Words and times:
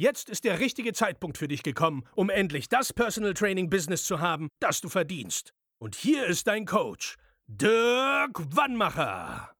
Jetzt 0.00 0.30
ist 0.30 0.44
der 0.44 0.60
richtige 0.60 0.94
Zeitpunkt 0.94 1.36
für 1.36 1.46
dich 1.46 1.62
gekommen, 1.62 2.04
um 2.14 2.30
endlich 2.30 2.70
das 2.70 2.90
Personal 2.90 3.34
Training 3.34 3.68
Business 3.68 4.04
zu 4.04 4.18
haben, 4.18 4.48
das 4.58 4.80
du 4.80 4.88
verdienst. 4.88 5.52
Und 5.78 5.94
hier 5.94 6.24
ist 6.24 6.46
dein 6.46 6.64
Coach, 6.64 7.18
Dirk 7.46 8.40
Wannmacher. 8.56 9.52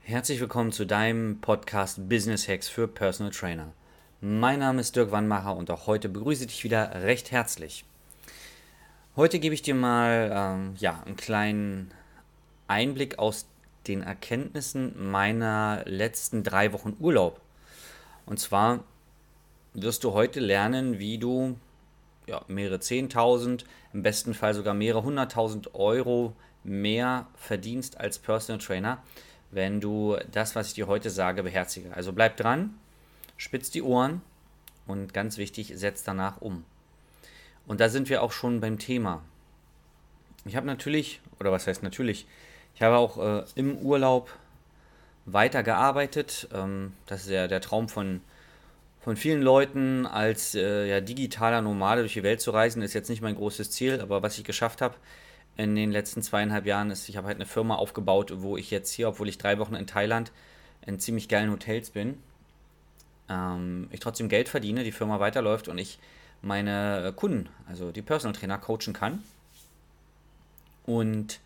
Herzlich 0.00 0.40
willkommen 0.40 0.72
zu 0.72 0.86
deinem 0.86 1.42
Podcast 1.42 2.08
Business 2.08 2.48
Hacks 2.48 2.66
für 2.66 2.88
Personal 2.88 3.30
Trainer. 3.30 3.74
Mein 4.22 4.60
Name 4.60 4.80
ist 4.80 4.96
Dirk 4.96 5.10
Wannmacher 5.10 5.54
und 5.54 5.70
auch 5.70 5.86
heute 5.86 6.08
begrüße 6.08 6.44
ich 6.44 6.50
dich 6.50 6.64
wieder 6.64 7.02
recht 7.02 7.30
herzlich. 7.30 7.84
Heute 9.16 9.38
gebe 9.38 9.54
ich 9.54 9.60
dir 9.60 9.74
mal 9.74 10.30
ähm, 10.34 10.76
ja, 10.78 11.02
einen 11.04 11.16
kleinen 11.16 11.90
Einblick 12.68 13.18
aus 13.18 13.46
den 13.86 14.00
Erkenntnissen 14.00 15.10
meiner 15.10 15.82
letzten 15.84 16.42
drei 16.42 16.72
Wochen 16.72 16.96
Urlaub. 16.98 17.43
Und 18.26 18.38
zwar 18.40 18.84
wirst 19.74 20.04
du 20.04 20.12
heute 20.12 20.40
lernen, 20.40 20.98
wie 20.98 21.18
du 21.18 21.58
ja, 22.26 22.42
mehrere 22.48 22.80
Zehntausend, 22.80 23.64
im 23.92 24.02
besten 24.02 24.34
Fall 24.34 24.54
sogar 24.54 24.74
mehrere 24.74 25.02
hunderttausend 25.02 25.74
Euro 25.74 26.34
mehr 26.62 27.26
verdienst 27.36 28.00
als 28.00 28.18
Personal 28.18 28.60
Trainer, 28.60 29.02
wenn 29.50 29.80
du 29.80 30.16
das, 30.32 30.56
was 30.56 30.68
ich 30.68 30.74
dir 30.74 30.86
heute 30.86 31.10
sage, 31.10 31.42
beherzige. 31.42 31.94
Also 31.94 32.12
bleib 32.12 32.36
dran, 32.36 32.74
spitz 33.36 33.70
die 33.70 33.82
Ohren 33.82 34.22
und 34.86 35.12
ganz 35.12 35.36
wichtig, 35.36 35.72
setz 35.76 36.02
danach 36.02 36.40
um. 36.40 36.64
Und 37.66 37.80
da 37.80 37.88
sind 37.88 38.08
wir 38.08 38.22
auch 38.22 38.32
schon 38.32 38.60
beim 38.60 38.78
Thema. 38.78 39.22
Ich 40.44 40.56
habe 40.56 40.66
natürlich, 40.66 41.20
oder 41.40 41.52
was 41.52 41.66
heißt 41.66 41.82
natürlich, 41.82 42.26
ich 42.74 42.82
habe 42.82 42.96
auch 42.96 43.18
äh, 43.18 43.44
im 43.54 43.78
Urlaub 43.78 44.30
weitergearbeitet. 45.26 46.48
Ähm, 46.52 46.92
das 47.06 47.22
ist 47.22 47.30
ja 47.30 47.48
der 47.48 47.60
Traum 47.60 47.88
von, 47.88 48.20
von 49.00 49.16
vielen 49.16 49.42
Leuten, 49.42 50.06
als 50.06 50.54
äh, 50.54 50.88
ja, 50.88 51.00
digitaler 51.00 51.62
Nomade 51.62 52.02
durch 52.02 52.14
die 52.14 52.22
Welt 52.22 52.40
zu 52.40 52.50
reisen, 52.50 52.82
ist 52.82 52.94
jetzt 52.94 53.08
nicht 53.08 53.22
mein 53.22 53.36
großes 53.36 53.70
Ziel, 53.70 54.00
aber 54.00 54.22
was 54.22 54.38
ich 54.38 54.44
geschafft 54.44 54.80
habe 54.80 54.94
in 55.56 55.76
den 55.76 55.92
letzten 55.92 56.22
zweieinhalb 56.22 56.66
Jahren 56.66 56.90
ist, 56.90 57.08
ich 57.08 57.16
habe 57.16 57.28
halt 57.28 57.36
eine 57.36 57.46
Firma 57.46 57.76
aufgebaut, 57.76 58.32
wo 58.36 58.56
ich 58.56 58.70
jetzt 58.70 58.90
hier, 58.90 59.08
obwohl 59.08 59.28
ich 59.28 59.38
drei 59.38 59.58
Wochen 59.58 59.74
in 59.74 59.86
Thailand 59.86 60.32
in 60.84 60.98
ziemlich 60.98 61.28
geilen 61.28 61.50
Hotels 61.50 61.90
bin, 61.90 62.18
ähm, 63.28 63.88
ich 63.92 64.00
trotzdem 64.00 64.28
Geld 64.28 64.48
verdiene, 64.48 64.84
die 64.84 64.92
Firma 64.92 65.20
weiterläuft 65.20 65.68
und 65.68 65.78
ich 65.78 65.98
meine 66.42 67.12
Kunden, 67.16 67.48
also 67.66 67.90
die 67.90 68.02
Personal 68.02 68.34
Trainer, 68.34 68.58
coachen 68.58 68.92
kann. 68.92 69.22
Und 70.84 71.40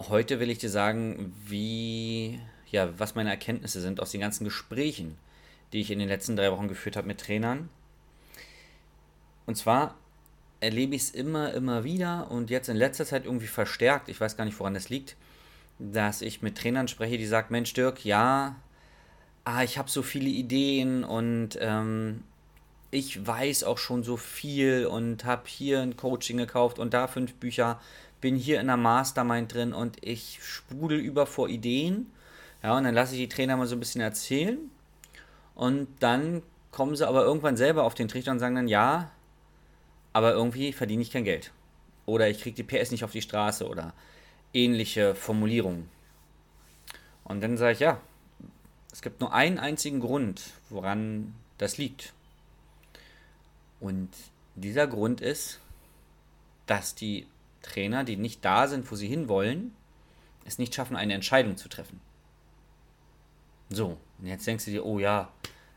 heute 0.00 0.40
will 0.40 0.50
ich 0.50 0.58
dir 0.58 0.70
sagen, 0.70 1.34
wie, 1.46 2.40
ja, 2.70 2.98
was 2.98 3.14
meine 3.14 3.30
Erkenntnisse 3.30 3.80
sind 3.80 4.00
aus 4.00 4.10
den 4.10 4.20
ganzen 4.20 4.44
Gesprächen, 4.44 5.16
die 5.72 5.80
ich 5.80 5.90
in 5.90 5.98
den 5.98 6.08
letzten 6.08 6.36
drei 6.36 6.50
Wochen 6.52 6.68
geführt 6.68 6.96
habe 6.96 7.06
mit 7.06 7.20
Trainern. 7.20 7.68
Und 9.46 9.56
zwar 9.56 9.96
erlebe 10.60 10.94
ich 10.94 11.02
es 11.02 11.10
immer, 11.10 11.52
immer 11.54 11.84
wieder 11.84 12.30
und 12.30 12.50
jetzt 12.50 12.68
in 12.68 12.76
letzter 12.76 13.06
Zeit 13.06 13.24
irgendwie 13.24 13.46
verstärkt, 13.46 14.08
ich 14.08 14.20
weiß 14.20 14.36
gar 14.36 14.44
nicht, 14.44 14.58
woran 14.58 14.74
das 14.74 14.88
liegt, 14.88 15.16
dass 15.78 16.22
ich 16.22 16.42
mit 16.42 16.58
Trainern 16.58 16.88
spreche, 16.88 17.18
die 17.18 17.26
sagen, 17.26 17.48
Mensch 17.50 17.72
Dirk, 17.72 18.04
ja, 18.04 18.56
ah, 19.44 19.62
ich 19.62 19.78
habe 19.78 19.88
so 19.88 20.02
viele 20.02 20.28
Ideen 20.28 21.04
und 21.04 21.58
ähm, 21.60 22.24
ich 22.90 23.26
weiß 23.26 23.64
auch 23.64 23.78
schon 23.78 24.02
so 24.02 24.16
viel 24.16 24.86
und 24.86 25.24
habe 25.24 25.42
hier 25.46 25.80
ein 25.80 25.96
Coaching 25.96 26.38
gekauft 26.38 26.78
und 26.78 26.94
da 26.94 27.06
fünf 27.06 27.34
Bücher, 27.34 27.80
bin 28.20 28.36
hier 28.36 28.60
in 28.60 28.66
der 28.66 28.76
Mastermind 28.76 29.52
drin 29.52 29.72
und 29.72 29.96
ich 30.04 30.40
sprudel 30.42 30.98
über 30.98 31.26
vor 31.26 31.48
Ideen. 31.48 32.10
Ja, 32.62 32.76
und 32.76 32.84
dann 32.84 32.94
lasse 32.94 33.14
ich 33.14 33.20
die 33.20 33.28
Trainer 33.28 33.56
mal 33.56 33.66
so 33.66 33.76
ein 33.76 33.80
bisschen 33.80 34.00
erzählen 34.00 34.58
und 35.54 35.88
dann 36.00 36.42
kommen 36.70 36.96
sie 36.96 37.06
aber 37.06 37.24
irgendwann 37.24 37.56
selber 37.56 37.84
auf 37.84 37.94
den 37.94 38.08
Trichter 38.08 38.32
und 38.32 38.38
sagen 38.38 38.54
dann, 38.54 38.68
ja, 38.68 39.10
aber 40.12 40.32
irgendwie 40.32 40.72
verdiene 40.72 41.02
ich 41.02 41.10
kein 41.10 41.24
Geld. 41.24 41.52
Oder 42.06 42.28
ich 42.28 42.40
kriege 42.40 42.62
die 42.62 42.62
PS 42.62 42.90
nicht 42.90 43.04
auf 43.04 43.12
die 43.12 43.22
Straße 43.22 43.68
oder 43.68 43.92
ähnliche 44.52 45.14
Formulierungen. 45.14 45.88
Und 47.24 47.42
dann 47.42 47.56
sage 47.56 47.72
ich, 47.72 47.80
ja, 47.80 48.00
es 48.92 49.02
gibt 49.02 49.20
nur 49.20 49.32
einen 49.32 49.58
einzigen 49.58 50.00
Grund, 50.00 50.42
woran 50.70 51.34
das 51.58 51.76
liegt. 51.76 52.14
Und 53.80 54.08
dieser 54.54 54.86
Grund 54.86 55.20
ist, 55.20 55.60
dass 56.66 56.94
die 56.94 57.26
Trainer, 57.62 58.04
die 58.04 58.16
nicht 58.16 58.44
da 58.44 58.68
sind, 58.68 58.90
wo 58.90 58.96
sie 58.96 59.08
hinwollen, 59.08 59.74
es 60.44 60.58
nicht 60.58 60.74
schaffen, 60.74 60.96
eine 60.96 61.14
Entscheidung 61.14 61.56
zu 61.56 61.68
treffen. 61.68 62.00
So, 63.70 63.98
und 64.18 64.26
jetzt 64.26 64.46
denkst 64.46 64.64
du 64.64 64.70
dir, 64.70 64.86
oh 64.86 64.98
ja, 64.98 65.30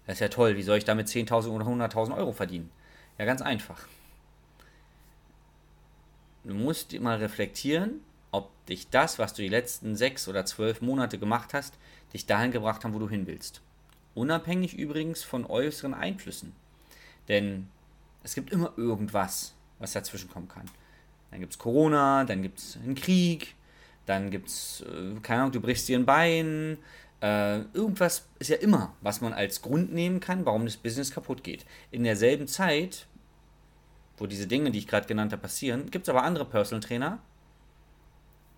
das 0.06 0.16
ist 0.16 0.22
ja 0.22 0.30
toll, 0.30 0.56
wie 0.56 0.64
soll 0.64 0.78
ich 0.78 0.86
damit 0.86 1.08
10.000 1.08 1.50
oder 1.50 1.66
100.000 1.66 2.16
Euro 2.16 2.32
verdienen? 2.32 2.72
Ja, 3.18 3.26
ganz 3.26 3.42
einfach. 3.42 3.88
Du 6.44 6.54
musst 6.54 6.98
mal 7.00 7.18
reflektieren, 7.18 8.02
ob 8.32 8.50
dich 8.66 8.90
das, 8.90 9.20
was 9.20 9.34
du 9.34 9.42
die 9.42 9.50
letzten 9.50 9.96
sechs 9.96 10.28
oder 10.28 10.46
zwölf 10.46 10.82
Monate 10.82 11.20
gemacht 11.20 11.54
hast, 11.54 11.76
dich 12.14 12.26
dahin 12.26 12.52
gebracht 12.52 12.84
haben, 12.84 12.94
wo 12.94 13.00
du 13.00 13.10
hin 13.10 13.28
willst. 13.28 13.62
Unabhängig 14.16 14.74
übrigens 14.74 15.24
von 15.24 15.46
äußeren 15.46 15.94
Einflüssen. 15.94 16.54
Denn 17.28 17.70
es 18.24 18.34
gibt 18.34 18.52
immer 18.52 18.74
irgendwas, 18.78 19.54
was 19.80 19.94
dazwischen 19.94 20.30
kommen 20.30 20.48
kann. 20.48 20.66
Dann 21.32 21.40
gibt 21.40 21.54
es 21.54 21.60
Corona, 21.60 22.26
dann 22.26 22.42
gibt 22.42 22.60
es 22.60 22.78
einen 22.84 22.96
Krieg, 22.96 23.56
dann 24.06 24.30
gibt 24.30 24.50
es, 24.50 24.82
äh, 24.82 25.20
keine 25.22 25.42
Ahnung, 25.42 25.54
du 25.54 25.62
brichst 25.62 25.88
dir 25.88 25.98
ein 25.98 26.06
Bein. 26.06 26.78
Äh, 27.22 27.62
irgendwas 27.74 28.28
ist 28.40 28.50
ja 28.50 28.58
immer, 28.58 28.94
was 29.02 29.22
man 29.22 29.34
als 29.34 29.62
Grund 29.62 29.94
nehmen 29.94 30.20
kann, 30.20 30.46
warum 30.46 30.66
das 30.66 30.78
Business 30.78 31.12
kaputt 31.12 31.44
geht. 31.44 31.66
In 31.92 32.04
derselben 32.04 32.48
Zeit, 32.48 33.08
wo 34.18 34.28
diese 34.28 34.48
Dinge, 34.48 34.72
die 34.72 34.80
ich 34.80 34.88
gerade 34.88 35.08
genannt 35.08 35.32
habe, 35.32 35.42
passieren, 35.42 35.90
gibt 35.90 36.08
es 36.08 36.10
aber 36.10 36.24
andere 36.24 36.46
Personal 36.46 36.82
Trainer, 36.82 37.20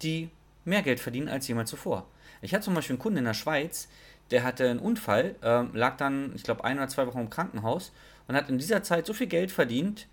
die 0.01 0.29
mehr 0.65 0.81
Geld 0.81 0.99
verdienen 0.99 1.29
als 1.29 1.47
jemals 1.47 1.69
zuvor. 1.69 2.07
Ich 2.41 2.53
hatte 2.53 2.65
zum 2.65 2.73
Beispiel 2.73 2.95
einen 2.95 3.01
Kunden 3.01 3.19
in 3.19 3.25
der 3.25 3.33
Schweiz, 3.33 3.87
der 4.31 4.43
hatte 4.43 4.69
einen 4.69 4.79
Unfall, 4.79 5.35
äh, 5.41 5.63
lag 5.73 5.97
dann, 5.97 6.33
ich 6.35 6.43
glaube, 6.43 6.63
ein 6.63 6.77
oder 6.77 6.87
zwei 6.87 7.05
Wochen 7.05 7.19
im 7.19 7.29
Krankenhaus 7.29 7.91
und 8.27 8.35
hat 8.35 8.49
in 8.49 8.57
dieser 8.57 8.83
Zeit 8.83 9.05
so 9.05 9.13
viel 9.13 9.27
Geld 9.27 9.51
verdient, 9.51 10.07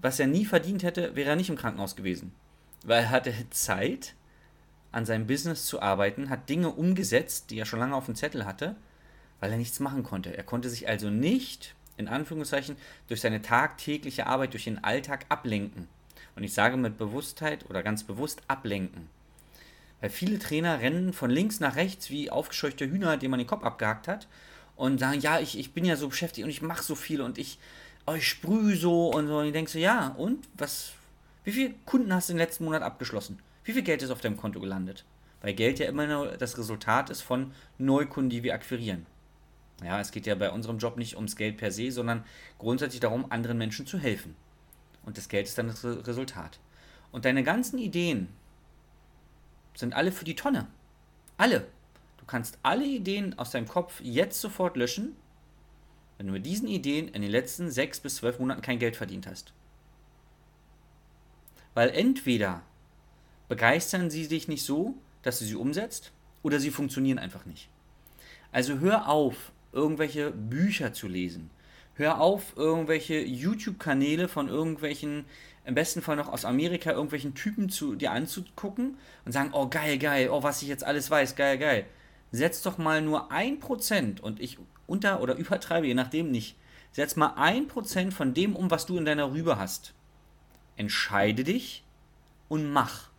was 0.00 0.20
er 0.20 0.26
nie 0.26 0.44
verdient 0.44 0.82
hätte, 0.82 1.14
wäre 1.16 1.30
er 1.30 1.36
nicht 1.36 1.50
im 1.50 1.56
Krankenhaus 1.56 1.96
gewesen. 1.96 2.32
Weil 2.84 3.04
er 3.04 3.10
hatte 3.10 3.32
Zeit, 3.50 4.14
an 4.92 5.04
seinem 5.04 5.26
Business 5.26 5.66
zu 5.66 5.82
arbeiten, 5.82 6.30
hat 6.30 6.48
Dinge 6.48 6.70
umgesetzt, 6.70 7.50
die 7.50 7.58
er 7.58 7.66
schon 7.66 7.78
lange 7.80 7.94
auf 7.94 8.06
dem 8.06 8.14
Zettel 8.14 8.46
hatte, 8.46 8.76
weil 9.40 9.52
er 9.52 9.58
nichts 9.58 9.80
machen 9.80 10.02
konnte. 10.02 10.36
Er 10.36 10.44
konnte 10.44 10.68
sich 10.68 10.88
also 10.88 11.10
nicht, 11.10 11.74
in 11.96 12.08
Anführungszeichen, 12.08 12.76
durch 13.06 13.20
seine 13.20 13.42
tagtägliche 13.42 14.26
Arbeit, 14.26 14.52
durch 14.52 14.64
den 14.64 14.82
Alltag 14.82 15.26
ablenken. 15.28 15.88
Und 16.36 16.44
ich 16.44 16.54
sage 16.54 16.76
mit 16.76 16.98
Bewusstheit 16.98 17.68
oder 17.68 17.82
ganz 17.82 18.04
bewusst 18.04 18.42
ablenken. 18.48 19.08
Weil 20.00 20.10
viele 20.10 20.38
Trainer 20.38 20.80
rennen 20.80 21.12
von 21.12 21.30
links 21.30 21.60
nach 21.60 21.76
rechts 21.76 22.10
wie 22.10 22.30
aufgescheuchte 22.30 22.88
Hühner, 22.88 23.16
denen 23.16 23.32
man 23.32 23.38
den 23.38 23.48
Kopf 23.48 23.64
abgehakt 23.64 24.06
hat 24.06 24.28
und 24.76 24.98
sagen, 25.00 25.20
ja, 25.20 25.40
ich, 25.40 25.58
ich 25.58 25.72
bin 25.72 25.84
ja 25.84 25.96
so 25.96 26.08
beschäftigt 26.08 26.44
und 26.44 26.50
ich 26.50 26.62
mache 26.62 26.84
so 26.84 26.94
viel 26.94 27.20
und 27.20 27.36
ich, 27.36 27.58
oh, 28.08 28.14
ich 28.14 28.28
sprühe 28.28 28.76
so 28.76 29.10
und 29.12 29.28
so. 29.28 29.38
Und 29.38 29.46
ich 29.46 29.52
denke 29.52 29.70
so, 29.70 29.78
ja, 29.78 30.08
und 30.08 30.48
was, 30.54 30.92
wie 31.44 31.52
viele 31.52 31.74
Kunden 31.84 32.12
hast 32.12 32.28
du 32.28 32.32
im 32.32 32.38
letzten 32.38 32.64
Monat 32.64 32.82
abgeschlossen? 32.82 33.38
Wie 33.64 33.72
viel 33.72 33.82
Geld 33.82 34.02
ist 34.02 34.10
auf 34.10 34.20
deinem 34.20 34.36
Konto 34.36 34.60
gelandet? 34.60 35.04
Weil 35.42 35.54
Geld 35.54 35.78
ja 35.78 35.86
immer 35.86 36.06
nur 36.06 36.36
das 36.36 36.58
Resultat 36.58 37.10
ist 37.10 37.22
von 37.22 37.52
Neukunden, 37.78 38.30
die 38.30 38.42
wir 38.42 38.54
akquirieren. 38.54 39.06
Ja, 39.84 40.00
es 40.00 40.10
geht 40.10 40.26
ja 40.26 40.34
bei 40.34 40.50
unserem 40.50 40.78
Job 40.78 40.96
nicht 40.96 41.14
ums 41.14 41.36
Geld 41.36 41.56
per 41.56 41.70
se, 41.70 41.92
sondern 41.92 42.24
grundsätzlich 42.58 43.00
darum, 43.00 43.30
anderen 43.30 43.58
Menschen 43.58 43.86
zu 43.86 43.98
helfen. 43.98 44.34
Und 45.04 45.16
das 45.16 45.28
Geld 45.28 45.46
ist 45.46 45.56
dann 45.56 45.68
das 45.68 45.84
Resultat. 45.84 46.58
Und 47.12 47.24
deine 47.24 47.44
ganzen 47.44 47.78
Ideen 47.78 48.28
sind 49.74 49.94
alle 49.94 50.10
für 50.10 50.24
die 50.24 50.34
Tonne. 50.34 50.66
Alle. 51.36 51.66
Du 52.18 52.24
kannst 52.26 52.58
alle 52.62 52.84
Ideen 52.84 53.38
aus 53.38 53.52
deinem 53.52 53.68
Kopf 53.68 54.00
jetzt 54.02 54.40
sofort 54.40 54.76
löschen, 54.76 55.14
wenn 56.18 56.26
du 56.26 56.32
mit 56.32 56.44
diesen 56.44 56.68
Ideen 56.68 57.08
in 57.08 57.22
den 57.22 57.30
letzten 57.30 57.70
sechs 57.70 58.00
bis 58.00 58.16
zwölf 58.16 58.38
Monaten 58.38 58.60
kein 58.60 58.78
Geld 58.78 58.96
verdient 58.96 59.26
hast. 59.26 59.52
Weil 61.74 61.90
entweder 61.90 62.62
begeistern 63.48 64.10
sie 64.10 64.28
dich 64.28 64.48
nicht 64.48 64.64
so, 64.64 64.94
dass 65.22 65.38
du 65.38 65.44
sie 65.44 65.54
umsetzt, 65.54 66.12
oder 66.42 66.60
sie 66.60 66.70
funktionieren 66.70 67.18
einfach 67.18 67.46
nicht. 67.46 67.68
Also 68.52 68.78
hör 68.78 69.08
auf, 69.08 69.52
irgendwelche 69.72 70.30
Bücher 70.30 70.92
zu 70.92 71.08
lesen. 71.08 71.50
Hör 71.94 72.20
auf, 72.20 72.56
irgendwelche 72.56 73.20
YouTube-Kanäle 73.20 74.28
von 74.28 74.48
irgendwelchen, 74.48 75.24
im 75.64 75.74
besten 75.74 76.00
Fall 76.00 76.16
noch 76.16 76.28
aus 76.28 76.44
Amerika, 76.44 76.92
irgendwelchen 76.92 77.34
Typen 77.34 77.68
zu 77.68 77.96
dir 77.96 78.12
anzugucken 78.12 78.96
und 79.24 79.32
sagen, 79.32 79.50
oh 79.52 79.68
geil, 79.68 79.98
geil, 79.98 80.30
oh 80.30 80.42
was 80.42 80.62
ich 80.62 80.68
jetzt 80.68 80.84
alles 80.84 81.10
weiß, 81.10 81.34
geil, 81.34 81.58
geil. 81.58 81.86
Setz 82.30 82.62
doch 82.62 82.78
mal 82.78 83.02
nur 83.02 83.32
ein 83.32 83.58
Prozent 83.58 84.20
und 84.20 84.40
ich 84.40 84.58
unter- 84.88 85.20
oder 85.20 85.34
übertreibe, 85.36 85.86
je 85.86 85.94
nachdem 85.94 86.32
nicht. 86.32 86.56
Setz 86.92 87.14
mal 87.14 87.34
ein 87.36 87.68
Prozent 87.68 88.12
von 88.12 88.34
dem 88.34 88.56
um, 88.56 88.70
was 88.70 88.86
du 88.86 88.96
in 88.96 89.04
deiner 89.04 89.30
Rübe 89.30 89.58
hast. 89.58 89.94
Entscheide 90.76 91.44
dich 91.44 91.84
und 92.48 92.72
mach. 92.72 93.10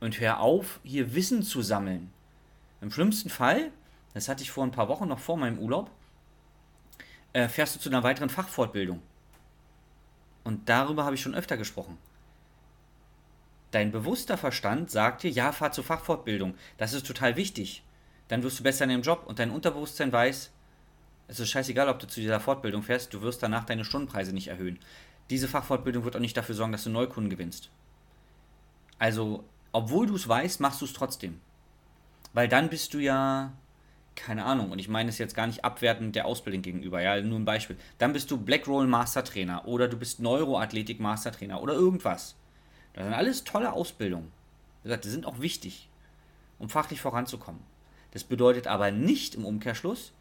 Und 0.00 0.20
hör 0.20 0.40
auf, 0.40 0.80
hier 0.82 1.14
Wissen 1.14 1.42
zu 1.42 1.62
sammeln. 1.62 2.12
Im 2.80 2.90
schlimmsten 2.90 3.30
Fall, 3.30 3.70
das 4.14 4.28
hatte 4.28 4.42
ich 4.42 4.50
vor 4.50 4.64
ein 4.64 4.72
paar 4.72 4.88
Wochen 4.88 5.08
noch 5.08 5.18
vor 5.18 5.36
meinem 5.36 5.58
Urlaub, 5.58 5.90
äh, 7.32 7.48
fährst 7.48 7.76
du 7.76 7.80
zu 7.80 7.88
einer 7.88 8.02
weiteren 8.02 8.30
Fachfortbildung. 8.30 9.00
Und 10.44 10.68
darüber 10.68 11.04
habe 11.04 11.14
ich 11.14 11.20
schon 11.20 11.34
öfter 11.34 11.56
gesprochen. 11.56 11.98
Dein 13.70 13.92
bewusster 13.92 14.36
Verstand 14.36 14.90
sagt 14.90 15.22
dir, 15.22 15.30
ja, 15.30 15.52
fahr 15.52 15.70
zur 15.70 15.84
Fachfortbildung. 15.84 16.54
Das 16.76 16.92
ist 16.92 17.06
total 17.06 17.36
wichtig. 17.36 17.84
Dann 18.30 18.44
wirst 18.44 18.60
du 18.60 18.62
besser 18.62 18.84
in 18.84 18.90
dem 18.90 19.02
Job 19.02 19.24
und 19.26 19.40
dein 19.40 19.50
Unterbewusstsein 19.50 20.12
weiß, 20.12 20.52
es 21.26 21.40
ist 21.40 21.50
scheißegal, 21.50 21.88
ob 21.88 21.98
du 21.98 22.06
zu 22.06 22.20
dieser 22.20 22.38
Fortbildung 22.38 22.84
fährst, 22.84 23.12
du 23.12 23.22
wirst 23.22 23.42
danach 23.42 23.64
deine 23.64 23.84
Stundenpreise 23.84 24.32
nicht 24.32 24.46
erhöhen. 24.46 24.78
Diese 25.30 25.48
Fachfortbildung 25.48 26.04
wird 26.04 26.14
auch 26.14 26.20
nicht 26.20 26.36
dafür 26.36 26.54
sorgen, 26.54 26.70
dass 26.70 26.84
du 26.84 26.90
Neukunden 26.90 27.28
gewinnst. 27.28 27.70
Also, 29.00 29.42
obwohl 29.72 30.06
du 30.06 30.14
es 30.14 30.28
weißt, 30.28 30.60
machst 30.60 30.80
du 30.80 30.84
es 30.84 30.92
trotzdem. 30.92 31.40
Weil 32.32 32.46
dann 32.46 32.68
bist 32.68 32.94
du 32.94 32.98
ja, 32.98 33.52
keine 34.14 34.44
Ahnung, 34.44 34.70
und 34.70 34.78
ich 34.78 34.88
meine 34.88 35.08
es 35.08 35.18
jetzt 35.18 35.34
gar 35.34 35.48
nicht 35.48 35.64
abwertend 35.64 36.14
der 36.14 36.26
Ausbildung 36.26 36.62
gegenüber, 36.62 37.02
ja, 37.02 37.20
nur 37.20 37.36
ein 37.36 37.44
Beispiel. 37.44 37.78
Dann 37.98 38.12
bist 38.12 38.30
du 38.30 38.36
Blackroll 38.36 38.86
Master 38.86 39.24
Trainer 39.24 39.66
oder 39.66 39.88
du 39.88 39.96
bist 39.96 40.20
Neuroathletik 40.20 41.00
Master 41.00 41.32
Trainer 41.32 41.60
oder 41.60 41.74
irgendwas. 41.74 42.36
Das 42.92 43.02
sind 43.02 43.14
alles 43.14 43.42
tolle 43.42 43.72
Ausbildungen. 43.72 44.30
Wie 44.82 44.88
gesagt, 44.88 45.04
die 45.04 45.10
sind 45.10 45.26
auch 45.26 45.40
wichtig, 45.40 45.88
um 46.60 46.68
fachlich 46.68 47.00
voranzukommen. 47.00 47.69
Das 48.12 48.24
bedeutet 48.24 48.66
aber 48.66 48.90
nicht 48.90 49.34
im 49.34 49.44
Umkehrschluss, 49.44 50.12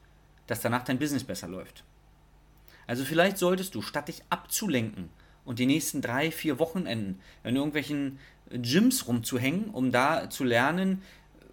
dass 0.47 0.61
danach 0.61 0.83
dein 0.83 0.99
Business 0.99 1.23
besser 1.23 1.47
läuft. 1.47 1.83
Also 2.87 3.05
vielleicht 3.05 3.37
solltest 3.37 3.75
du, 3.75 3.81
statt 3.81 4.07
dich 4.07 4.23
abzulenken 4.29 5.09
und 5.45 5.59
die 5.59 5.65
nächsten 5.65 6.01
drei, 6.01 6.31
vier 6.31 6.59
Wochenenden 6.59 7.19
in 7.43 7.55
irgendwelchen 7.55 8.19
Gyms 8.51 9.07
rumzuhängen, 9.07 9.69
um 9.69 9.91
da 9.91 10.29
zu 10.29 10.43
lernen, 10.43 11.03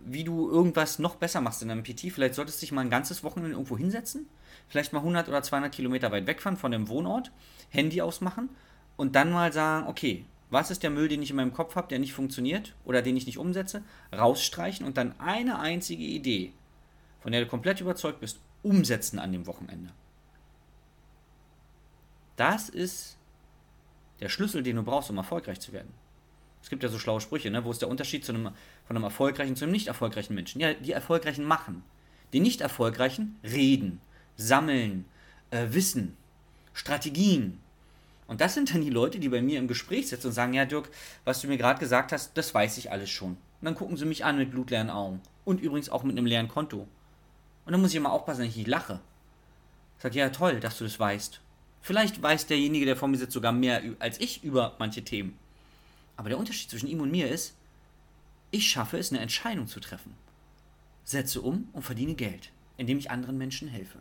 wie 0.04 0.24
du 0.24 0.48
irgendwas 0.48 0.98
noch 0.98 1.16
besser 1.16 1.40
machst 1.40 1.62
in 1.62 1.68
deinem 1.68 1.82
PT, 1.82 2.12
vielleicht 2.12 2.34
solltest 2.34 2.58
du 2.58 2.60
dich 2.62 2.72
mal 2.72 2.80
ein 2.80 2.90
ganzes 2.90 3.24
Wochenende 3.24 3.52
irgendwo 3.52 3.76
hinsetzen, 3.76 4.28
vielleicht 4.68 4.92
mal 4.92 5.00
100 5.00 5.28
oder 5.28 5.42
200 5.42 5.74
Kilometer 5.74 6.12
weit 6.12 6.26
wegfahren 6.26 6.56
von 6.56 6.70
dem 6.70 6.88
Wohnort, 6.88 7.32
Handy 7.70 8.00
ausmachen 8.00 8.48
und 8.96 9.16
dann 9.16 9.32
mal 9.32 9.52
sagen, 9.52 9.88
okay, 9.88 10.24
was 10.50 10.70
ist 10.70 10.82
der 10.82 10.90
Müll, 10.90 11.08
den 11.08 11.22
ich 11.22 11.30
in 11.30 11.36
meinem 11.36 11.52
Kopf 11.52 11.74
habe, 11.74 11.88
der 11.88 11.98
nicht 11.98 12.12
funktioniert 12.12 12.74
oder 12.84 13.02
den 13.02 13.16
ich 13.16 13.26
nicht 13.26 13.38
umsetze, 13.38 13.82
rausstreichen 14.12 14.86
und 14.86 14.96
dann 14.96 15.18
eine 15.18 15.58
einzige 15.58 16.04
Idee, 16.04 16.52
von 17.20 17.32
der 17.32 17.42
du 17.42 17.48
komplett 17.48 17.80
überzeugt 17.80 18.20
bist, 18.20 18.38
umsetzen 18.62 19.18
an 19.18 19.32
dem 19.32 19.46
Wochenende. 19.46 19.92
Das 22.36 22.68
ist 22.68 23.16
der 24.20 24.28
Schlüssel, 24.28 24.62
den 24.62 24.76
du 24.76 24.82
brauchst, 24.82 25.10
um 25.10 25.16
erfolgreich 25.16 25.60
zu 25.60 25.72
werden. 25.72 25.92
Es 26.62 26.70
gibt 26.70 26.82
ja 26.82 26.88
so 26.88 26.98
schlaue 26.98 27.20
Sprüche, 27.20 27.50
ne? 27.50 27.64
wo 27.64 27.70
ist 27.70 27.82
der 27.82 27.88
Unterschied 27.88 28.24
zu 28.24 28.32
einem, 28.32 28.50
von 28.86 28.96
einem 28.96 29.04
erfolgreichen 29.04 29.56
zu 29.56 29.64
einem 29.64 29.72
nicht 29.72 29.86
erfolgreichen 29.86 30.34
Menschen? 30.34 30.60
Ja, 30.60 30.74
die 30.74 30.92
Erfolgreichen 30.92 31.44
machen. 31.44 31.82
Die 32.32 32.40
nicht 32.40 32.60
Erfolgreichen 32.60 33.38
reden, 33.44 34.00
sammeln, 34.36 35.04
äh, 35.50 35.68
Wissen, 35.70 36.16
Strategien. 36.72 37.60
Und 38.26 38.40
das 38.40 38.54
sind 38.54 38.74
dann 38.74 38.80
die 38.80 38.90
Leute, 38.90 39.20
die 39.20 39.28
bei 39.28 39.40
mir 39.40 39.58
im 39.58 39.68
Gespräch 39.68 40.08
sitzen 40.08 40.28
und 40.28 40.32
sagen, 40.32 40.52
ja 40.52 40.64
Dirk, 40.64 40.90
was 41.24 41.40
du 41.40 41.48
mir 41.48 41.56
gerade 41.56 41.78
gesagt 41.78 42.12
hast, 42.12 42.36
das 42.36 42.52
weiß 42.52 42.78
ich 42.78 42.90
alles 42.90 43.10
schon. 43.10 43.32
Und 43.32 43.64
dann 43.64 43.74
gucken 43.74 43.96
sie 43.96 44.04
mich 44.04 44.24
an 44.24 44.38
mit 44.38 44.50
blutleeren 44.50 44.90
Augen. 44.90 45.20
Und 45.44 45.60
übrigens 45.60 45.88
auch 45.88 46.02
mit 46.02 46.16
einem 46.16 46.26
leeren 46.26 46.48
Konto. 46.48 46.88
Und 47.64 47.72
dann 47.72 47.80
muss 47.80 47.90
ich 47.90 47.96
immer 47.96 48.12
aufpassen, 48.12 48.40
dass 48.40 48.50
ich 48.50 48.56
nicht 48.56 48.68
lache. 48.68 49.00
Ich 49.96 50.02
sage, 50.02 50.18
ja 50.18 50.28
toll, 50.30 50.60
dass 50.60 50.78
du 50.78 50.84
das 50.84 50.98
weißt. 50.98 51.40
Vielleicht 51.82 52.20
weiß 52.20 52.46
derjenige, 52.46 52.84
der 52.84 52.96
vor 52.96 53.08
mir 53.08 53.16
sitzt, 53.16 53.32
sogar 53.32 53.52
mehr 53.52 53.80
als 54.00 54.20
ich 54.20 54.42
über 54.42 54.74
manche 54.78 55.02
Themen. 55.02 55.38
Aber 56.16 56.28
der 56.28 56.38
Unterschied 56.38 56.68
zwischen 56.68 56.88
ihm 56.88 57.00
und 57.00 57.10
mir 57.10 57.28
ist, 57.28 57.54
ich 58.50 58.68
schaffe 58.68 58.98
es, 58.98 59.12
eine 59.12 59.20
Entscheidung 59.20 59.68
zu 59.68 59.80
treffen. 59.80 60.14
Setze 61.04 61.40
um 61.40 61.68
und 61.72 61.82
verdiene 61.82 62.14
Geld, 62.14 62.50
indem 62.76 62.98
ich 62.98 63.10
anderen 63.10 63.38
Menschen 63.38 63.68
helfe. 63.68 63.98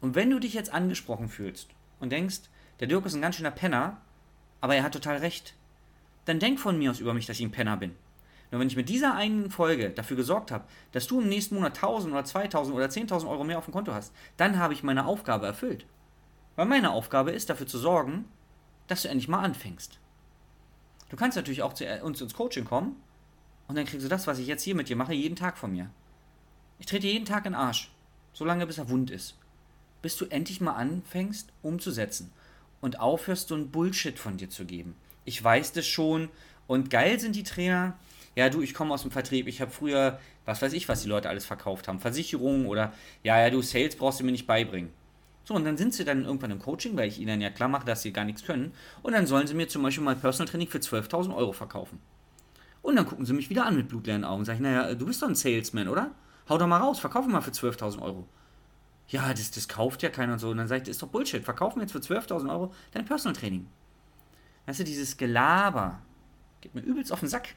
Und 0.00 0.14
wenn 0.14 0.30
du 0.30 0.38
dich 0.38 0.52
jetzt 0.52 0.72
angesprochen 0.72 1.28
fühlst 1.28 1.68
und 2.02 2.10
denkst, 2.10 2.40
der 2.80 2.88
Dirk 2.88 3.06
ist 3.06 3.14
ein 3.14 3.22
ganz 3.22 3.36
schöner 3.36 3.52
Penner, 3.52 4.00
aber 4.60 4.74
er 4.74 4.82
hat 4.82 4.92
total 4.92 5.18
recht, 5.18 5.54
dann 6.24 6.40
denk 6.40 6.60
von 6.60 6.78
mir 6.78 6.90
aus 6.90 7.00
über 7.00 7.14
mich, 7.14 7.26
dass 7.26 7.38
ich 7.38 7.46
ein 7.46 7.52
Penner 7.52 7.76
bin. 7.76 7.94
Nur 8.50 8.60
wenn 8.60 8.68
ich 8.68 8.76
mit 8.76 8.90
dieser 8.90 9.14
einen 9.14 9.50
Folge 9.50 9.90
dafür 9.90 10.16
gesorgt 10.16 10.50
habe, 10.50 10.64
dass 10.90 11.06
du 11.06 11.20
im 11.20 11.28
nächsten 11.28 11.54
Monat 11.54 11.76
1000 11.76 12.12
oder 12.12 12.24
2000 12.24 12.76
oder 12.76 12.86
10.000 12.86 13.28
Euro 13.28 13.44
mehr 13.44 13.56
auf 13.56 13.64
dem 13.64 13.72
Konto 13.72 13.94
hast, 13.94 14.12
dann 14.36 14.58
habe 14.58 14.74
ich 14.74 14.82
meine 14.82 15.06
Aufgabe 15.06 15.46
erfüllt. 15.46 15.86
Weil 16.56 16.66
meine 16.66 16.90
Aufgabe 16.90 17.30
ist, 17.30 17.48
dafür 17.48 17.66
zu 17.66 17.78
sorgen, 17.78 18.26
dass 18.88 19.02
du 19.02 19.08
endlich 19.08 19.28
mal 19.28 19.40
anfängst. 19.40 19.98
Du 21.08 21.16
kannst 21.16 21.36
natürlich 21.36 21.62
auch 21.62 21.72
zu 21.72 21.86
uns 22.02 22.20
ins 22.20 22.34
Coaching 22.34 22.64
kommen 22.64 22.96
und 23.68 23.76
dann 23.76 23.86
kriegst 23.86 24.04
du 24.04 24.10
das, 24.10 24.26
was 24.26 24.38
ich 24.38 24.48
jetzt 24.48 24.62
hier 24.62 24.74
mit 24.74 24.88
dir 24.88 24.96
mache, 24.96 25.14
jeden 25.14 25.36
Tag 25.36 25.56
von 25.56 25.72
mir. 25.72 25.88
Ich 26.78 26.86
trete 26.86 27.06
jeden 27.06 27.24
Tag 27.24 27.46
in 27.46 27.52
den 27.52 27.60
Arsch, 27.60 27.90
solange 28.32 28.66
bis 28.66 28.78
er 28.78 28.90
wund 28.90 29.10
ist. 29.10 29.38
Bis 30.02 30.16
du 30.16 30.26
endlich 30.26 30.60
mal 30.60 30.74
anfängst, 30.74 31.48
umzusetzen 31.62 32.32
und 32.80 33.00
aufhörst, 33.00 33.48
so 33.48 33.54
ein 33.54 33.70
Bullshit 33.70 34.18
von 34.18 34.36
dir 34.36 34.50
zu 34.50 34.64
geben. 34.64 34.94
Ich 35.24 35.42
weiß 35.42 35.72
das 35.72 35.86
schon 35.86 36.28
und 36.66 36.90
geil 36.90 37.18
sind 37.20 37.36
die 37.36 37.44
Trainer, 37.44 37.96
ja 38.34 38.48
du, 38.50 38.60
ich 38.60 38.74
komme 38.74 38.92
aus 38.92 39.02
dem 39.02 39.10
Vertrieb, 39.10 39.46
ich 39.46 39.60
habe 39.60 39.70
früher, 39.70 40.18
was 40.44 40.60
weiß 40.60 40.72
ich, 40.72 40.88
was 40.88 41.02
die 41.02 41.08
Leute 41.08 41.28
alles 41.28 41.46
verkauft 41.46 41.88
haben, 41.88 42.00
Versicherungen 42.00 42.66
oder, 42.66 42.92
ja, 43.22 43.40
ja, 43.40 43.50
du, 43.50 43.62
Sales 43.62 43.96
brauchst 43.96 44.20
du 44.20 44.24
mir 44.24 44.32
nicht 44.32 44.46
beibringen. 44.46 44.90
So, 45.44 45.54
und 45.54 45.64
dann 45.64 45.76
sind 45.76 45.92
sie 45.92 46.04
dann 46.04 46.24
irgendwann 46.24 46.52
im 46.52 46.60
Coaching, 46.60 46.96
weil 46.96 47.08
ich 47.08 47.18
ihnen 47.18 47.40
ja 47.40 47.50
klar 47.50 47.68
mache, 47.68 47.84
dass 47.84 48.02
sie 48.02 48.12
gar 48.12 48.24
nichts 48.24 48.44
können. 48.44 48.72
Und 49.02 49.12
dann 49.12 49.26
sollen 49.26 49.46
sie 49.46 49.54
mir 49.54 49.68
zum 49.68 49.82
Beispiel 49.82 50.04
mal 50.04 50.14
Personal 50.14 50.48
Training 50.48 50.68
für 50.68 50.78
12.000 50.78 51.34
Euro 51.34 51.52
verkaufen. 51.52 51.98
Und 52.80 52.96
dann 52.96 53.06
gucken 53.06 53.26
sie 53.26 53.32
mich 53.32 53.50
wieder 53.50 53.66
an 53.66 53.76
mit 53.76 53.88
blutleeren 53.88 54.24
Augen. 54.24 54.44
Sag 54.44 54.54
ich, 54.54 54.60
naja, 54.60 54.94
du 54.94 55.06
bist 55.06 55.20
doch 55.20 55.28
ein 55.28 55.34
Salesman, 55.34 55.88
oder? 55.88 56.12
Hau 56.48 56.58
doch 56.58 56.66
mal 56.66 56.78
raus, 56.78 57.00
verkaufe 57.00 57.28
mal 57.28 57.40
für 57.40 57.50
12.000 57.50 58.00
Euro. 58.02 58.26
Ja, 59.12 59.34
das, 59.34 59.50
das 59.50 59.68
kauft 59.68 60.02
ja 60.02 60.08
keiner 60.08 60.32
und 60.32 60.38
so. 60.38 60.48
Und 60.50 60.56
dann 60.56 60.68
das 60.68 60.88
ist 60.88 61.02
doch 61.02 61.08
Bullshit. 61.08 61.44
Verkaufen 61.44 61.76
wir 61.76 61.82
jetzt 61.82 61.92
für 61.92 61.98
12.000 61.98 62.50
Euro 62.50 62.74
dein 62.92 63.04
Personal 63.04 63.38
Training. 63.38 63.68
Weißt 64.64 64.80
du, 64.80 64.84
dieses 64.84 65.18
Gelaber 65.18 66.00
geht 66.62 66.74
mir 66.74 66.80
übelst 66.80 67.12
auf 67.12 67.20
den 67.20 67.28
Sack. 67.28 67.54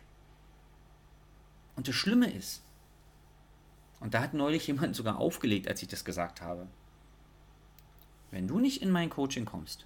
Und 1.78 1.88
das 1.88 1.96
Schlimme 1.96 2.30
ist, 2.30 2.62
und 4.02 4.14
da 4.14 4.22
hat 4.22 4.34
neulich 4.34 4.68
jemand 4.68 4.98
sogar 4.98 5.18
aufgelegt, 5.18 5.70
als 5.70 5.82
ich 5.82 5.88
das 5.88 6.04
gesagt 6.04 6.42
habe. 6.42 6.68
Wenn 8.32 8.48
du 8.50 8.60
nicht 8.60 8.82
in 8.82 8.92
mein 8.92 9.10
Coaching 9.10 9.46
kommst, 9.46 9.86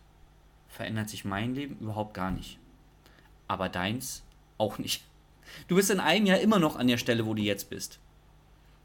verändert 0.68 1.10
sich 1.10 1.24
mein 1.24 1.54
Leben 1.54 1.78
überhaupt 1.80 2.16
gar 2.16 2.32
nicht. 2.32 2.58
Aber 3.48 3.70
deins 3.70 4.24
auch 4.58 4.80
nicht. 4.80 5.04
Du 5.68 5.76
bist 5.76 5.92
in 5.92 6.00
einem 6.00 6.26
Jahr 6.26 6.40
immer 6.40 6.58
noch 6.58 6.78
an 6.78 6.88
der 6.88 6.98
Stelle, 6.98 7.28
wo 7.28 7.36
du 7.36 7.44
jetzt 7.44 7.70
bist. 7.70 8.00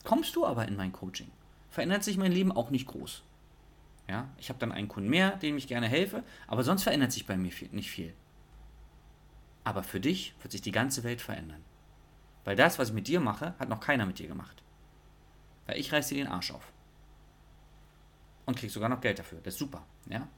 Kommst 0.04 0.36
du 0.36 0.44
aber 0.44 0.68
in 0.68 0.76
mein 0.76 0.92
Coaching, 0.92 1.30
verändert 1.74 2.04
sich 2.04 2.16
mein 2.16 2.30
Leben 2.30 2.52
auch 2.52 2.70
nicht 2.70 2.86
groß. 2.86 3.24
Ja, 4.08 4.28
ich 4.38 4.48
habe 4.48 4.60
dann 4.60 4.70
einen 4.70 4.86
Kunden 4.86 5.10
mehr, 5.10 5.36
dem 5.38 5.56
ich 5.56 5.66
gerne 5.66 5.88
helfe, 5.88 6.22
aber 6.46 6.62
sonst 6.62 6.84
verändert 6.84 7.10
sich 7.10 7.26
bei 7.26 7.36
mir 7.36 7.50
viel, 7.50 7.68
nicht 7.72 7.90
viel. 7.90 8.14
Aber 9.64 9.82
für 9.82 9.98
dich 9.98 10.36
wird 10.40 10.52
sich 10.52 10.62
die 10.62 10.70
ganze 10.70 11.02
Welt 11.02 11.20
verändern. 11.20 11.64
Weil 12.44 12.54
das, 12.54 12.78
was 12.78 12.88
ich 12.90 12.94
mit 12.94 13.08
dir 13.08 13.18
mache, 13.18 13.54
hat 13.58 13.68
noch 13.68 13.80
keiner 13.80 14.06
mit 14.06 14.20
dir 14.20 14.28
gemacht. 14.28 14.62
Weil 15.66 15.78
ich 15.78 15.92
reiß 15.92 16.08
dir 16.08 16.18
den 16.18 16.28
Arsch 16.28 16.52
auf. 16.52 16.72
Und 18.46 18.56
krieg 18.56 18.70
sogar 18.70 18.88
noch 18.88 19.00
Geld 19.00 19.18
dafür. 19.18 19.40
Das 19.42 19.54
ist 19.54 19.58
super. 19.58 19.84
Ja? 20.08 20.28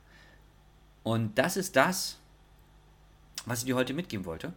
Und 1.03 1.37
das 1.37 1.59
ist 1.59 1.77
das, 1.77 2.19
was 3.45 3.59
ich 3.59 3.65
dir 3.67 3.77
heute 3.77 3.93
mitgeben 3.93 4.25
wollte. 4.25 4.55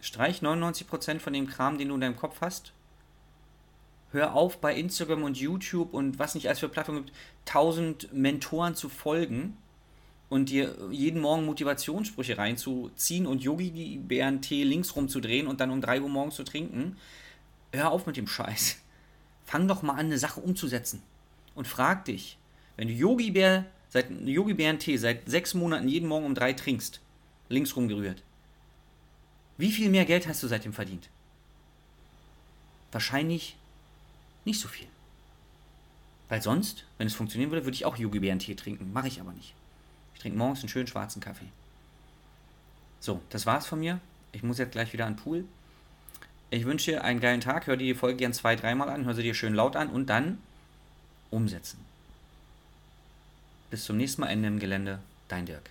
Streich 0.00 0.40
99% 0.40 1.18
von 1.18 1.32
dem 1.32 1.46
Kram, 1.46 1.76
den 1.76 1.88
du 1.88 1.96
in 1.96 2.00
deinem 2.00 2.16
Kopf 2.16 2.40
hast. 2.40 2.72
Hör 4.12 4.34
auf, 4.34 4.58
bei 4.58 4.74
Instagram 4.74 5.22
und 5.22 5.38
YouTube 5.38 5.94
und 5.94 6.18
was 6.18 6.34
nicht 6.34 6.46
alles 6.46 6.58
für 6.58 6.68
Plattformen 6.68 7.06
gibt, 7.06 7.16
1000 7.46 8.12
Mentoren 8.12 8.74
zu 8.74 8.90
folgen 8.90 9.56
und 10.28 10.50
dir 10.50 10.76
jeden 10.90 11.20
Morgen 11.20 11.46
Motivationssprüche 11.46 12.36
reinzuziehen 12.36 13.26
und 13.26 13.42
Yogi-Bären-Tee 13.42 14.64
links 14.64 14.96
rumzudrehen 14.96 15.46
und 15.46 15.60
dann 15.60 15.70
um 15.70 15.80
3 15.80 16.02
Uhr 16.02 16.10
morgens 16.10 16.36
zu 16.36 16.44
trinken, 16.44 16.96
hör 17.72 17.90
auf 17.90 18.06
mit 18.06 18.18
dem 18.18 18.26
Scheiß. 18.26 18.76
Fang 19.46 19.66
doch 19.66 19.82
mal 19.82 19.94
an, 19.94 20.06
eine 20.06 20.18
Sache 20.18 20.40
umzusetzen. 20.40 21.02
Und 21.54 21.66
frag 21.66 22.04
dich, 22.04 22.38
wenn 22.76 22.88
du 22.88 22.94
Yogi-Bär, 22.94 23.64
seit 23.88 24.10
Yogi-Bären-Tee 24.10 24.98
seit 24.98 25.28
sechs 25.28 25.54
Monaten 25.54 25.88
jeden 25.88 26.08
Morgen 26.08 26.26
um 26.26 26.34
drei 26.34 26.52
trinkst, 26.52 27.00
links 27.48 27.76
rumgerührt, 27.76 28.22
wie 29.56 29.70
viel 29.70 29.90
mehr 29.90 30.04
Geld 30.04 30.28
hast 30.28 30.42
du 30.42 30.48
seitdem 30.48 30.72
verdient? 30.72 31.08
Wahrscheinlich 32.90 33.56
Nicht 34.44 34.60
so 34.60 34.68
viel. 34.68 34.88
Weil 36.28 36.42
sonst, 36.42 36.84
wenn 36.98 37.06
es 37.06 37.14
funktionieren 37.14 37.50
würde, 37.50 37.64
würde 37.64 37.74
ich 37.74 37.84
auch 37.84 37.96
Yogi-Bären-Tee 37.96 38.54
trinken. 38.54 38.92
Mache 38.92 39.08
ich 39.08 39.20
aber 39.20 39.32
nicht. 39.32 39.54
Ich 40.14 40.20
trinke 40.20 40.38
morgens 40.38 40.60
einen 40.60 40.68
schönen 40.68 40.86
schwarzen 40.86 41.20
Kaffee. 41.20 41.48
So, 43.00 43.20
das 43.30 43.46
war's 43.46 43.66
von 43.66 43.80
mir. 43.80 44.00
Ich 44.32 44.42
muss 44.42 44.58
jetzt 44.58 44.72
gleich 44.72 44.92
wieder 44.92 45.06
an 45.06 45.14
den 45.14 45.22
Pool. 45.22 45.44
Ich 46.50 46.64
wünsche 46.64 46.92
dir 46.92 47.04
einen 47.04 47.20
geilen 47.20 47.40
Tag. 47.40 47.66
Hör 47.66 47.76
dir 47.76 47.86
die 47.86 47.98
Folge 47.98 48.16
gern 48.16 48.32
zwei, 48.32 48.56
dreimal 48.56 48.88
an. 48.88 49.04
Hör 49.04 49.14
sie 49.14 49.22
dir 49.22 49.34
schön 49.34 49.54
laut 49.54 49.76
an 49.76 49.88
und 49.88 50.06
dann 50.06 50.38
umsetzen. 51.30 51.78
Bis 53.70 53.84
zum 53.84 53.96
nächsten 53.96 54.20
Mal 54.20 54.28
Ende 54.28 54.48
im 54.48 54.58
Gelände. 54.58 55.00
Dein 55.28 55.46
Dirk. 55.46 55.70